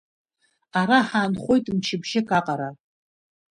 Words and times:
Ара 0.79 0.99
ҳаанхоит 1.07 1.65
мчыбжьык 1.75 2.29
аҟара. 2.37 2.69